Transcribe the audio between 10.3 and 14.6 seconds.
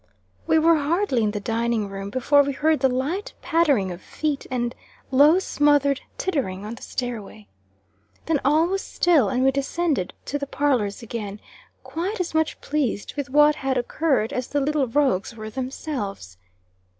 the parlors again, quite as much pleased with what had occurred as the